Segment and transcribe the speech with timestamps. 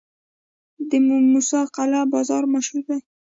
[0.89, 0.91] د
[1.31, 2.99] موسی قلعه بازار مشهور دی